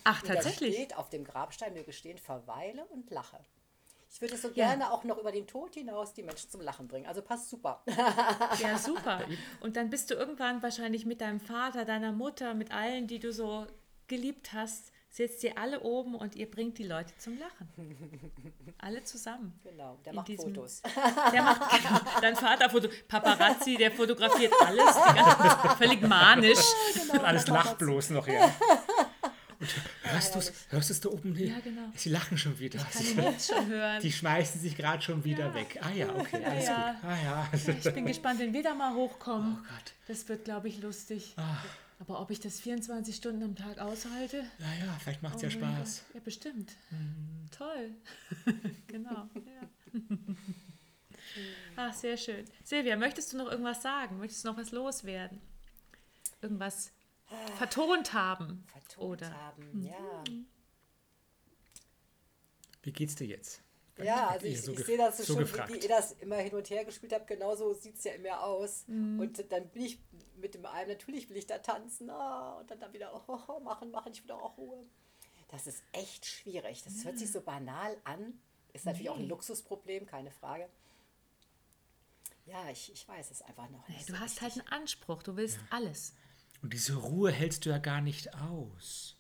[0.04, 0.76] Ach, tatsächlich?
[0.76, 3.44] Da steht auf dem Grabstein möge stehen, verweile und lache.
[4.14, 7.08] Ich würde so gerne auch noch über den Tod hinaus die Menschen zum Lachen bringen.
[7.08, 7.82] Also passt super.
[8.60, 9.22] Ja, super.
[9.62, 13.32] Und dann bist du irgendwann wahrscheinlich mit deinem Vater, deiner Mutter, mit allen, die du
[13.32, 13.66] so
[14.08, 17.70] geliebt hast, setzt ihr alle oben und ihr bringt die Leute zum Lachen.
[18.80, 19.60] Alle zusammen.
[19.64, 20.82] Genau, der macht diesem, Fotos.
[21.34, 26.66] Der macht genau, dein Vater Foto, Paparazzi, der fotografiert alles, ganze, völlig manisch.
[26.94, 28.54] Genau, alles lacht bloß noch, ja.
[29.62, 29.70] Und
[30.12, 31.36] hörst, ja, hörst du es da oben?
[31.38, 31.84] Ja, genau.
[31.96, 32.84] Sie lachen schon wieder.
[33.00, 34.02] Ich kann jetzt schon hören.
[34.02, 35.54] Die schmeißen sich gerade schon wieder ja.
[35.54, 35.80] weg.
[35.82, 36.94] Ah ja, okay, alles ja.
[36.94, 37.04] gut.
[37.04, 37.50] Ah, ja.
[37.54, 39.58] Ich bin gespannt, wenn wir da mal hochkommen.
[39.60, 39.94] Oh Gott.
[40.08, 41.34] Das wird, glaube ich, lustig.
[41.38, 41.64] Ach.
[42.00, 44.38] Aber ob ich das 24 Stunden am Tag aushalte?
[44.58, 46.06] Ja, ja, vielleicht macht es oh ja Spaß.
[46.16, 46.72] Ja, bestimmt.
[46.90, 47.48] Mhm.
[47.56, 47.92] Toll.
[48.88, 49.30] genau.
[49.36, 50.02] Ja.
[51.76, 52.46] Ach, sehr schön.
[52.64, 54.18] Silvia, möchtest du noch irgendwas sagen?
[54.18, 55.40] Möchtest du noch was loswerden?
[56.42, 56.92] Irgendwas
[57.58, 58.64] vertont haben?
[58.94, 59.34] Vertont oder?
[59.34, 59.86] haben, mhm.
[59.86, 60.24] ja.
[62.84, 63.62] Wie geht's dir jetzt?
[63.98, 65.72] Ja, also ich, so ich sehe das so, so schon, gefragt.
[65.72, 67.28] wie ihr das immer hin und her gespielt habt.
[67.28, 68.86] Genauso sieht es ja immer aus.
[68.88, 69.20] Mhm.
[69.20, 70.00] Und dann bin ich
[70.38, 72.10] mit dem einen, natürlich will ich da tanzen.
[72.10, 74.86] Oh, und dann, dann wieder oh, oh, machen, machen, ich will auch Ruhe.
[75.50, 76.84] Das ist echt schwierig.
[76.84, 77.10] Das ja.
[77.10, 78.40] hört sich so banal an.
[78.74, 79.10] Ist natürlich nee.
[79.10, 80.70] auch ein Luxusproblem, keine Frage.
[82.46, 84.00] Ja, ich, ich weiß es einfach noch nicht.
[84.00, 84.64] Nee, du so hast halt richtig.
[84.64, 85.64] halt einen Anspruch, du willst ja.
[85.70, 86.14] alles.
[86.62, 89.18] Und diese Ruhe hältst du ja gar nicht aus.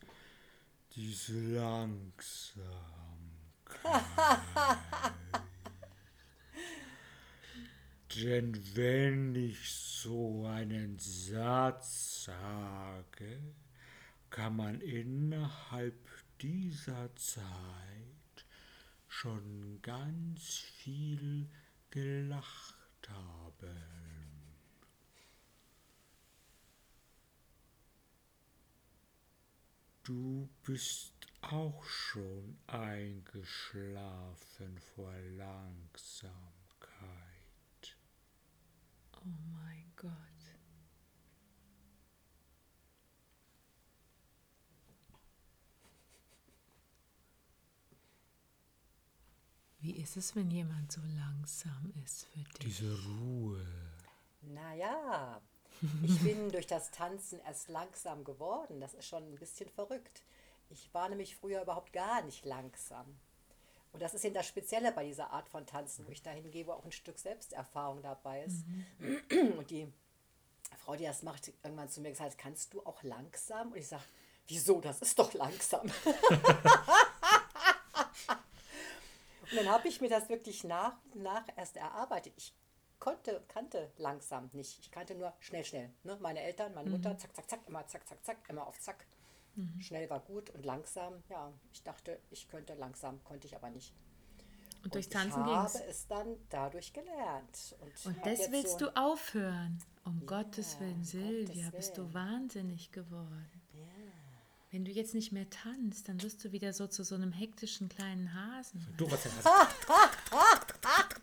[0.95, 2.65] Diese Langsamkeit.
[8.15, 13.39] Denn wenn ich so einen Satz sage,
[14.30, 15.95] kann man innerhalb
[16.41, 18.45] dieser Zeit
[19.08, 21.47] schon ganz viel
[21.89, 24.40] gelacht haben.
[30.12, 36.34] Du bist auch schon eingeschlafen vor Langsamkeit.
[39.13, 39.19] Oh
[39.54, 40.12] mein Gott.
[49.80, 52.60] Wie ist es, wenn jemand so langsam ist für dich?
[52.60, 53.65] Diese Ruhe.
[54.41, 55.41] Naja,
[56.04, 58.80] ich bin durch das Tanzen erst langsam geworden.
[58.80, 60.22] Das ist schon ein bisschen verrückt.
[60.70, 63.20] Ich war nämlich früher überhaupt gar nicht langsam.
[63.91, 66.65] Und das ist eben das Spezielle bei dieser Art von Tanzen, wo ich dahin gehe,
[66.65, 68.65] wo auch ein Stück Selbsterfahrung dabei ist.
[69.00, 69.58] Mhm.
[69.58, 69.91] Und die
[70.78, 73.72] Frau, die das macht, irgendwann zu mir gesagt, kannst du auch langsam?
[73.72, 74.04] Und ich sage,
[74.48, 75.82] wieso, das ist doch langsam.
[79.41, 82.34] und dann habe ich mir das wirklich nach und nach erst erarbeitet.
[82.38, 82.54] Ich
[83.02, 84.80] konnte, kannte langsam nicht.
[84.80, 85.90] Ich kannte nur schnell, schnell.
[86.04, 86.18] Ne?
[86.22, 87.20] Meine Eltern, meine Mutter, mhm.
[87.20, 89.06] zack, zack, zack, immer zack, zack, zack, immer auf zack.
[89.56, 89.82] Mhm.
[89.82, 93.94] Schnell war gut und langsam, ja, ich dachte, ich könnte langsam, konnte ich aber nicht.
[94.84, 95.76] Und, und Tanzen ging es?
[95.76, 97.76] Ich habe es dann dadurch gelernt.
[97.82, 99.80] Und, und das willst so du aufhören.
[100.06, 103.62] Um ja, Gottes Willen, Silvia, Gottes bist du wahnsinnig geworden.
[103.74, 103.82] Ja.
[104.72, 107.90] Wenn du jetzt nicht mehr tanzt, dann wirst du wieder so zu so einem hektischen
[107.90, 108.88] kleinen Hasen.
[108.98, 109.32] Du was denn?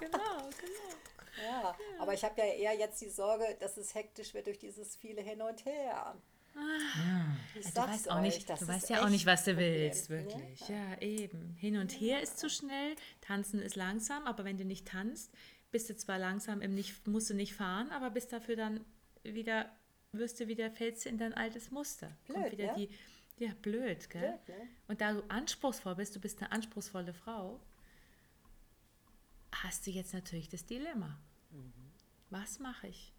[0.00, 0.90] genau, genau.
[1.44, 4.58] Ja, ja, aber ich habe ja eher jetzt die Sorge, dass es hektisch wird durch
[4.58, 6.16] dieses viele Hin und Her.
[6.56, 10.68] Ah, ich du weißt, auch nicht, du weißt ja auch nicht, was du willst, wirklich.
[10.68, 10.74] Ja.
[10.74, 11.54] ja, eben.
[11.58, 15.32] Hin und her ist zu schnell, tanzen ist langsam, aber wenn du nicht tanzt,
[15.70, 18.84] bist du zwar langsam, im nicht, musst du nicht fahren, aber bist dafür dann
[19.22, 19.70] wieder,
[20.12, 22.10] wirst du wieder, fällst du in dein altes Muster.
[22.24, 22.74] Blöd, Kommt wieder ja?
[22.74, 22.90] die,
[23.38, 24.38] ja, blöd, gell?
[24.44, 24.68] Blöd, ne?
[24.88, 27.60] Und da du anspruchsvoll bist, du bist eine anspruchsvolle Frau,
[29.62, 31.18] hast du jetzt natürlich das Dilemma.
[31.50, 31.72] Mhm.
[32.30, 33.12] Was mache ich?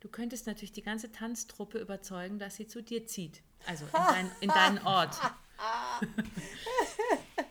[0.00, 3.42] Du könntest natürlich die ganze Tanztruppe überzeugen, dass sie zu dir zieht.
[3.66, 5.16] Also in, dein, in deinen Ort.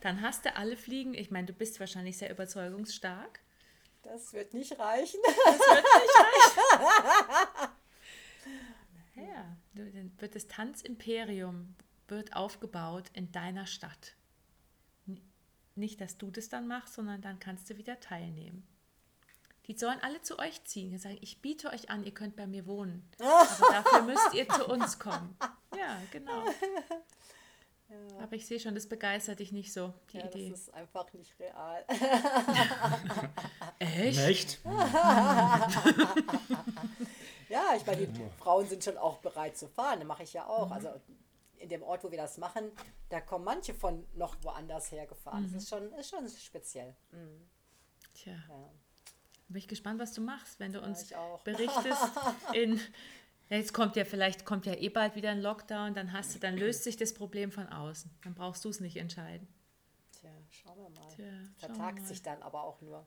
[0.01, 1.13] Dann hast du alle Fliegen.
[1.13, 3.39] Ich meine, du bist wahrscheinlich sehr überzeugungsstark.
[4.03, 5.19] Das wird nicht reichen.
[5.23, 7.71] Das wird nicht reichen.
[9.73, 11.75] dann wird das Tanzimperium
[12.07, 14.15] wird aufgebaut in deiner Stadt.
[15.75, 18.67] Nicht, dass du das dann machst, sondern dann kannst du wieder teilnehmen.
[19.67, 20.89] Die sollen alle zu euch ziehen.
[20.89, 23.07] Die sagen, ich biete euch an, ihr könnt bei mir wohnen.
[23.19, 25.37] Aber dafür müsst ihr zu uns kommen.
[25.77, 26.45] Ja, genau.
[27.91, 28.23] Ja.
[28.23, 30.49] Aber ich sehe schon, das begeistert dich nicht so, die ja, Idee.
[30.49, 31.85] Das ist einfach nicht real.
[33.79, 34.19] Echt?
[34.19, 34.59] Echt?
[37.49, 39.99] ja, ich meine, die Frauen sind schon auch bereit zu fahren.
[39.99, 40.67] Das mache ich ja auch.
[40.67, 40.73] Mhm.
[40.73, 40.89] Also
[41.61, 42.71] in dem Ort, wo wir das machen,
[43.09, 45.43] da kommen manche von noch woanders hergefahren.
[45.43, 45.53] Mhm.
[45.53, 46.95] Das ist schon, ist schon speziell.
[47.11, 47.47] Mhm.
[48.13, 48.33] Tja.
[48.33, 48.69] Ja.
[49.47, 52.11] Bin ich gespannt, was du machst, wenn du uns berichtest
[52.53, 52.79] in
[53.49, 56.55] Jetzt kommt ja vielleicht kommt ja eh bald wieder ein Lockdown, dann hast du, dann
[56.55, 58.09] löst sich das Problem von außen.
[58.23, 59.45] Dann brauchst du es nicht entscheiden.
[60.13, 61.13] Tja, schauen wir mal.
[61.13, 61.25] Tja,
[61.57, 62.07] Vertagt mal.
[62.07, 63.05] sich dann aber auch nur.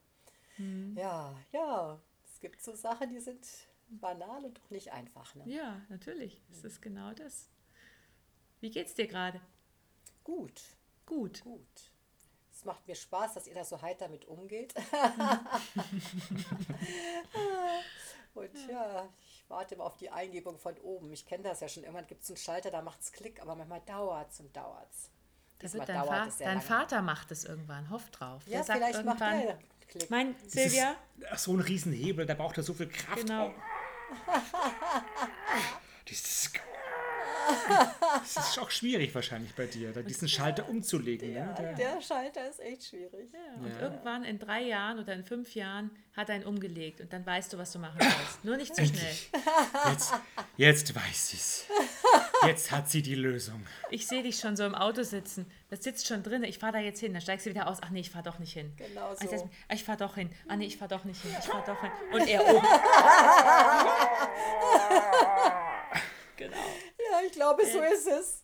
[0.56, 0.94] Hm.
[0.98, 1.98] Ja, ja.
[2.30, 3.46] Es gibt so Sachen, die sind
[3.88, 5.34] banal und doch nicht einfach.
[5.34, 5.44] Ne?
[5.46, 6.38] Ja, natürlich.
[6.52, 7.48] Es ist genau das.
[8.64, 9.40] Wie geht's dir gerade?
[10.24, 10.62] Gut.
[11.04, 11.42] Gut.
[11.42, 11.92] Gut.
[12.50, 14.72] Es macht mir Spaß, dass ihr da so heiter mit umgeht.
[18.34, 21.12] und ja, ich warte immer auf die Eingebung von oben.
[21.12, 21.82] Ich kenne das ja schon.
[21.82, 24.90] Irgendwann gibt es einen Schalter, da macht es Klick, aber manchmal dauert es und dauert
[24.90, 25.10] es.
[25.58, 28.44] Dein, Fa dein Vater macht es irgendwann, hoff drauf.
[28.46, 30.08] Ja, Der vielleicht sagt irgendwann, macht er Klick.
[30.08, 30.96] Mein Silvia?
[31.36, 33.18] so ein Riesenhebel, da braucht er so viel Kraft.
[33.18, 33.52] Genau.
[36.08, 36.50] Dieses
[37.46, 41.32] das ist auch schwierig wahrscheinlich bei dir, da diesen Schalter umzulegen.
[41.32, 41.54] Ja, ne?
[41.58, 43.32] der, der, Schalter ist echt schwierig.
[43.32, 43.80] Ja, und ja.
[43.80, 47.52] irgendwann in drei Jahren oder in fünf Jahren hat er ihn umgelegt und dann weißt
[47.52, 48.44] du, was du machen sollst.
[48.44, 49.16] Nur nicht zu schnell.
[49.90, 50.14] Jetzt,
[50.56, 51.66] jetzt weiß sie es.
[52.46, 53.66] Jetzt hat sie die Lösung.
[53.90, 55.50] Ich sehe dich schon so im Auto sitzen.
[55.70, 56.44] Das sitzt schon drin.
[56.44, 57.12] Ich fahre da jetzt hin.
[57.12, 57.78] Dann steigst du wieder aus.
[57.80, 58.72] Ach nee, ich fahre doch nicht hin.
[58.76, 59.28] Genau so.
[59.28, 60.30] Also, ich fahre doch hin.
[60.46, 61.34] Ach nee, ich fahre doch nicht hin.
[61.38, 61.90] Ich fahre doch hin.
[62.12, 62.66] Und er oben.
[66.36, 66.56] genau.
[66.56, 68.43] Ja, ich glaube, so ist es.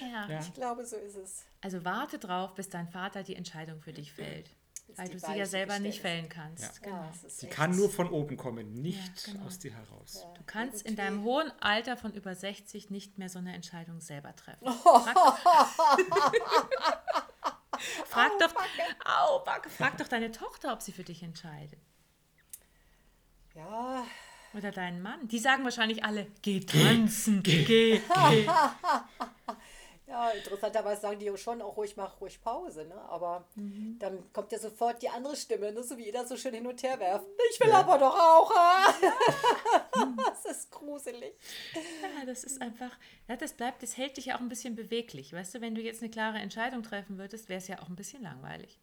[0.00, 0.40] Ja.
[0.40, 1.44] Ich glaube, so ist es.
[1.60, 4.50] Also warte drauf, bis dein Vater die Entscheidung für dich fällt.
[4.96, 6.62] Weil du sie ja selber nicht fällen kannst.
[6.62, 6.70] Ja.
[6.82, 6.96] Genau.
[6.96, 9.46] Ja, sie kann nur von oben kommen, nicht ja, genau.
[9.46, 10.26] aus dir heraus.
[10.34, 14.34] Du kannst in deinem hohen Alter von über 60 nicht mehr so eine Entscheidung selber
[14.34, 14.66] treffen.
[14.66, 15.38] Frag doch,
[18.06, 18.54] frag, oh, doch,
[19.04, 21.78] au, frag doch deine Tochter, ob sie für dich entscheidet.
[23.54, 24.06] Ja,
[24.54, 25.28] oder deinen Mann.
[25.28, 28.00] Die sagen wahrscheinlich alle, geh tanzen, geh, geh.
[28.00, 28.48] geh.
[30.18, 33.00] Ja, interessanterweise sagen die schon auch ruhig, mach ruhig Pause, ne?
[33.02, 33.96] Aber mhm.
[34.00, 35.84] dann kommt ja sofort die andere Stimme, ne?
[35.84, 37.24] so wie jeder so schön hin und her werft.
[37.52, 37.78] Ich will ja.
[37.78, 38.52] aber doch auch.
[40.16, 41.34] das ist gruselig.
[41.72, 42.90] Ja, das ist einfach,
[43.28, 45.32] ja, das bleibt, das hält dich ja auch ein bisschen beweglich.
[45.32, 47.94] Weißt du, wenn du jetzt eine klare Entscheidung treffen würdest, wäre es ja auch ein
[47.94, 48.80] bisschen langweilig.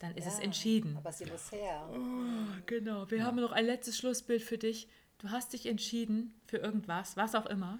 [0.00, 0.96] Dann ist ja, es entschieden.
[0.96, 1.88] Aber sie muss her.
[1.88, 3.08] Oh, genau.
[3.12, 3.24] Wir ja.
[3.26, 4.88] haben noch ein letztes Schlussbild für dich.
[5.18, 7.78] Du hast dich entschieden für irgendwas, was auch immer,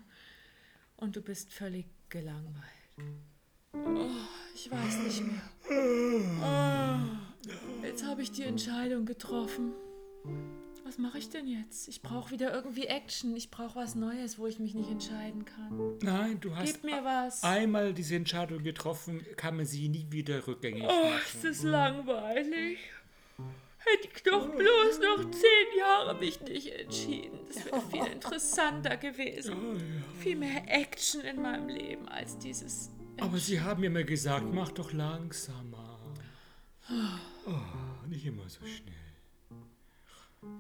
[0.96, 2.83] und du bist völlig gelangweilt.
[3.72, 4.11] Oh,
[4.54, 5.42] ich weiß nicht mehr.
[5.70, 6.20] Oh,
[7.83, 9.72] jetzt habe ich die Entscheidung getroffen.
[10.85, 11.88] Was mache ich denn jetzt?
[11.88, 13.35] Ich brauche wieder irgendwie Action.
[13.37, 15.98] Ich brauche was Neues, wo ich mich nicht entscheiden kann.
[16.02, 17.42] Nein, du hast Gib mir was.
[17.42, 21.12] einmal diese Entscheidung getroffen, kann man sie nie wieder rückgängig oh, machen.
[21.14, 22.78] Oh, ist das langweilig.
[23.86, 27.38] Hätte ich doch bloß noch zehn Jahre mich nicht entschieden.
[27.48, 29.54] Das wäre viel interessanter gewesen.
[29.54, 30.20] Oh, ja.
[30.20, 32.90] Viel mehr Action in meinem Leben als dieses.
[33.20, 35.98] Aber Sie haben mir mal gesagt, mach doch langsamer.
[37.46, 38.94] Oh, nicht immer so schnell.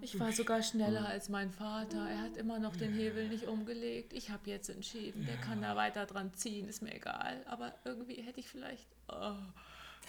[0.00, 2.08] Ich war sogar schneller als mein Vater.
[2.08, 4.12] Er hat immer noch den Hebel nicht umgelegt.
[4.12, 7.44] Ich habe jetzt entschieden, der kann da weiter dran ziehen, ist mir egal.
[7.46, 8.86] Aber irgendwie hätte ich vielleicht.
[9.08, 9.34] Oh.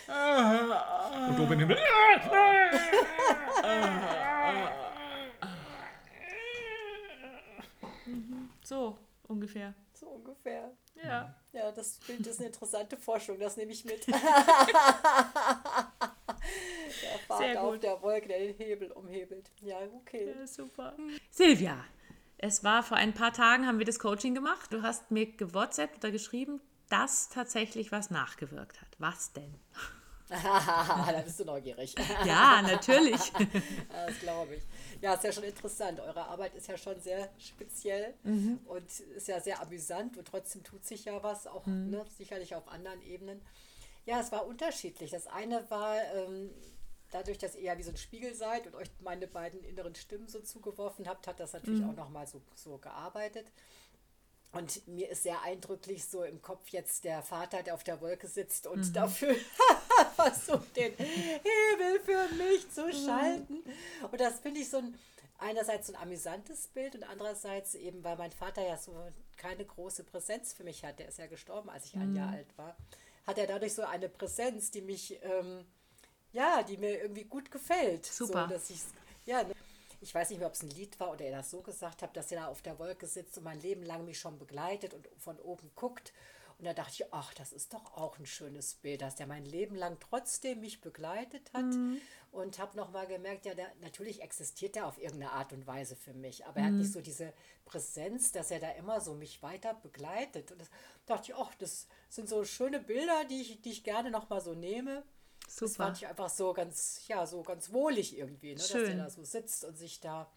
[0.08, 1.78] Und oben im Himmel.
[8.64, 9.74] So ungefähr.
[9.94, 10.72] So ungefähr.
[11.04, 11.36] Ja.
[11.52, 14.08] Ja, das Bild ist eine interessante Forschung, das nehme ich mit.
[14.08, 14.16] der
[17.28, 19.52] Vater auf der Wolke, der den Hebel umhebelt.
[19.62, 20.34] Ja, okay.
[20.38, 20.96] Ja, super.
[21.30, 21.78] Silvia,
[22.38, 24.74] es war vor ein paar Tagen, haben wir das Coaching gemacht.
[24.74, 28.96] Du hast mir gewhatsappt oder geschrieben, dass tatsächlich was nachgewirkt hat.
[29.00, 29.54] Was denn?
[30.30, 31.94] da bist du neugierig.
[32.26, 33.32] ja, natürlich.
[33.92, 34.64] das glaube ich.
[35.02, 36.00] Ja, ist ja schon interessant.
[36.00, 38.60] Eure Arbeit ist ja schon sehr speziell mhm.
[38.66, 41.92] und ist ja sehr amüsant und trotzdem tut sich ja was, auch mhm.
[41.92, 43.42] ne, sicherlich auf anderen Ebenen.
[44.06, 45.12] Ja, es war unterschiedlich.
[45.12, 46.50] Das eine war, ähm,
[47.12, 50.28] dadurch, dass ihr ja wie so ein Spiegel seid und euch meine beiden inneren Stimmen
[50.28, 51.92] so zugeworfen habt, hat das natürlich mhm.
[51.92, 53.46] auch nochmal so, so gearbeitet.
[54.56, 58.28] Und mir ist sehr eindrücklich so im Kopf jetzt der Vater, der auf der Wolke
[58.28, 58.94] sitzt und mhm.
[58.94, 59.36] dafür
[60.16, 63.64] versucht, den Hebel für mich zu schalten.
[64.10, 64.98] Und das finde ich so ein,
[65.40, 68.94] einerseits so ein amüsantes Bild und andererseits eben, weil mein Vater ja so
[69.36, 71.00] keine große Präsenz für mich hat.
[71.00, 72.16] Der ist ja gestorben, als ich ein mhm.
[72.16, 72.78] Jahr alt war.
[73.28, 75.66] Hat er dadurch so eine Präsenz, die mich, ähm,
[76.32, 78.06] ja, die mir irgendwie gut gefällt.
[78.06, 78.48] Super.
[78.48, 78.80] So, dass ich,
[79.26, 79.55] ja, ne?
[80.06, 82.16] Ich weiß nicht mehr, ob es ein Lied war oder er das so gesagt hat,
[82.16, 85.10] dass er da auf der Wolke sitzt und mein Leben lang mich schon begleitet und
[85.18, 86.14] von oben guckt.
[86.60, 89.46] Und da dachte ich, ach, das ist doch auch ein schönes Bild, dass der mein
[89.46, 91.66] Leben lang trotzdem mich begleitet hat.
[91.66, 92.00] Mhm.
[92.32, 96.14] Und habe nochmal gemerkt, ja, der, natürlich existiert er auf irgendeine Art und Weise für
[96.14, 96.66] mich, aber mhm.
[96.66, 96.94] er hat nicht mhm.
[96.94, 97.34] so diese
[97.66, 100.52] Präsenz, dass er da immer so mich weiter begleitet.
[100.52, 100.70] Und das
[101.08, 104.54] dachte ich, ach, das sind so schöne Bilder, die ich, die ich gerne nochmal so
[104.54, 105.04] nehme.
[105.48, 105.66] Super.
[105.68, 108.56] Das fand ich einfach so ganz, ja, so ganz wohlig irgendwie, ne?
[108.56, 110.30] dass er da so sitzt und sich da,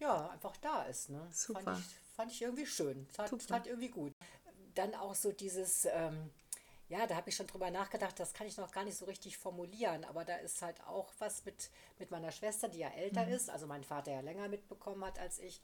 [0.00, 1.10] ja, einfach da ist.
[1.10, 1.26] Ne?
[1.30, 1.60] Super.
[1.60, 3.08] Fand ich, fand ich irgendwie schön.
[3.12, 4.12] Tat, tat irgendwie gut.
[4.74, 6.30] Dann auch so dieses, ähm,
[6.88, 9.38] ja, da habe ich schon drüber nachgedacht, das kann ich noch gar nicht so richtig
[9.38, 13.32] formulieren, aber da ist halt auch was mit, mit meiner Schwester, die ja älter mhm.
[13.32, 15.60] ist, also mein Vater ja länger mitbekommen hat als ich.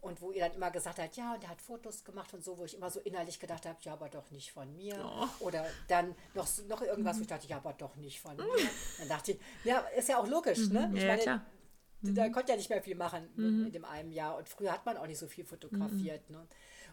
[0.00, 2.56] Und wo ihr dann immer gesagt hat, ja, und er hat Fotos gemacht und so,
[2.56, 4.96] wo ich immer so innerlich gedacht habe, ja, aber doch nicht von mir.
[5.04, 5.44] Oh.
[5.44, 8.46] Oder dann noch, noch irgendwas, wo ich dachte, ja, aber doch nicht von mir.
[8.98, 10.88] Dann dachte ich, ja, ist ja auch logisch, ne?
[10.88, 10.96] Mhm.
[10.96, 11.46] Ich ja, meine, klar.
[12.02, 12.32] da mhm.
[12.32, 13.66] konnte ja nicht mehr viel machen mhm.
[13.66, 14.38] in dem einen Jahr.
[14.38, 16.28] Und früher hat man auch nicht so viel fotografiert.
[16.30, 16.36] Mhm.
[16.36, 16.46] Ne?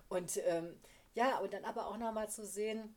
[0.09, 0.75] Und ähm,
[1.13, 2.95] ja, und dann aber auch nochmal zu sehen,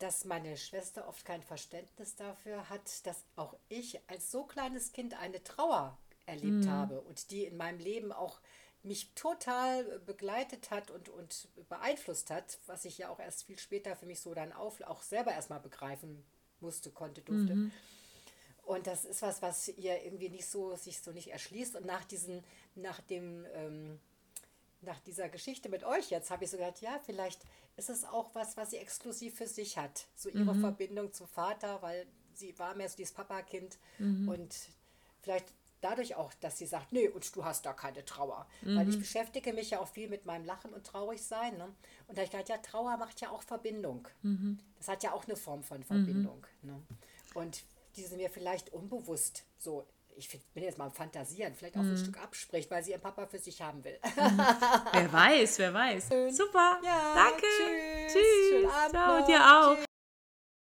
[0.00, 5.14] dass meine Schwester oft kein Verständnis dafür hat, dass auch ich als so kleines Kind
[5.20, 6.70] eine Trauer erlebt mhm.
[6.70, 8.40] habe und die in meinem Leben auch
[8.82, 13.94] mich total begleitet hat und, und beeinflusst hat, was ich ja auch erst viel später
[13.94, 16.24] für mich so dann auf, auch selber erstmal begreifen
[16.60, 17.54] musste, konnte, durfte.
[17.54, 17.72] Mhm.
[18.62, 21.76] Und das ist was, was ihr irgendwie nicht so, sich so nicht erschließt.
[21.76, 23.98] Und nach diesen, nach dem, ähm,
[24.82, 27.42] nach dieser Geschichte mit euch jetzt habe ich so gedacht, ja, vielleicht
[27.76, 30.06] ist es auch was, was sie exklusiv für sich hat.
[30.14, 30.60] So ihre mhm.
[30.60, 34.28] Verbindung zum Vater, weil sie war mehr so dieses Papa-Kind mhm.
[34.28, 34.54] und
[35.20, 38.46] vielleicht dadurch auch, dass sie sagt, nee, und du hast da keine Trauer.
[38.62, 38.76] Mhm.
[38.76, 41.56] Weil ich beschäftige mich ja auch viel mit meinem Lachen und Traurigsein.
[41.56, 41.68] Ne?
[42.08, 44.06] Und da ich gedacht, ja, Trauer macht ja auch Verbindung.
[44.22, 44.58] Mhm.
[44.78, 46.46] Das hat ja auch eine Form von Verbindung.
[46.62, 46.70] Mhm.
[46.70, 46.82] Ne?
[47.34, 47.64] Und
[47.96, 51.92] die sind mir vielleicht unbewusst so ich bin jetzt mal am Fantasieren, vielleicht auch mhm.
[51.92, 53.98] ein Stück abspricht, weil sie ihren Papa für sich haben will.
[54.02, 54.38] Mhm.
[54.92, 56.08] wer weiß, wer weiß.
[56.36, 56.78] Super.
[56.84, 57.46] Ja, Danke.
[57.46, 58.12] Tschüss.
[58.12, 58.48] tschüss.
[58.50, 59.76] Schönen Abend Ciao, dir auch.
[59.76, 59.86] Tschüss.